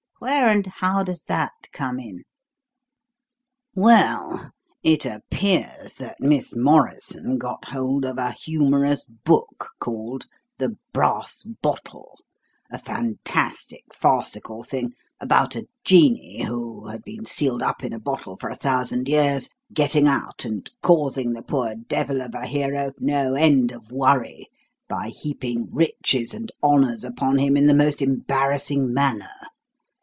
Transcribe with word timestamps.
Where 0.23 0.49
and 0.49 0.67
how 0.67 1.01
does 1.01 1.23
that 1.23 1.51
come 1.73 1.99
in?" 1.99 2.25
"Well, 3.73 4.51
it 4.83 5.03
appears 5.03 5.95
that 5.95 6.17
Miss 6.19 6.55
Morrison 6.55 7.39
got 7.39 7.69
hold 7.69 8.05
of 8.05 8.19
a 8.19 8.31
humorous 8.31 9.03
book 9.07 9.69
called 9.79 10.27
'The 10.59 10.77
Brass 10.93 11.43
Bottle,' 11.63 12.19
a 12.69 12.77
fantastic, 12.77 13.85
farcical 13.95 14.61
thing, 14.61 14.93
about 15.19 15.55
a 15.55 15.65
genie 15.83 16.43
who 16.43 16.85
had 16.89 17.01
been 17.01 17.25
sealed 17.25 17.63
up 17.63 17.83
in 17.83 17.91
a 17.91 17.99
bottle 17.99 18.37
for 18.37 18.51
a 18.51 18.55
thousand 18.55 19.07
years 19.07 19.49
getting 19.73 20.07
out 20.07 20.45
and 20.45 20.69
causing 20.83 21.33
the 21.33 21.41
poor 21.41 21.73
devil 21.73 22.21
of 22.21 22.35
a 22.35 22.45
hero 22.45 22.91
no 22.99 23.33
end 23.33 23.71
of 23.71 23.91
worry 23.91 24.45
by 24.87 25.09
heaping 25.09 25.67
riches 25.71 26.35
and 26.35 26.51
honours 26.61 27.03
upon 27.03 27.39
him 27.39 27.57
in 27.57 27.65
the 27.65 27.73
most 27.73 28.03
embarrassing 28.03 28.93
manner. 28.93 29.29